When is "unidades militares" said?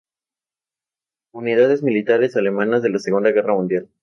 1.31-2.35